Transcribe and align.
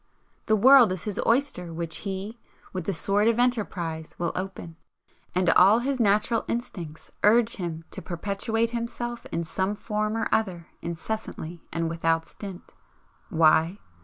The 0.47 0.55
world 0.55 0.91
is 0.91 1.03
his 1.03 1.21
oyster 1.27 1.71
which 1.71 1.97
he, 1.97 2.39
with 2.73 2.85
the 2.85 2.91
sword 2.93 3.27
of 3.27 3.37
enterprise, 3.37 4.15
will 4.17 4.31
open, 4.33 4.75
and 5.35 5.47
all 5.51 5.77
his 5.77 5.99
natural 5.99 6.43
instincts 6.47 7.11
urge 7.21 7.57
him 7.57 7.83
to 7.91 8.01
perpetuate 8.01 8.71
himself 8.71 9.27
in 9.27 9.43
some 9.43 9.75
form 9.75 10.17
or 10.17 10.27
other 10.31 10.65
incessantly 10.81 11.61
and 11.71 11.87
without 11.87 12.25
stint. 12.25 12.73
Why? 13.29 13.77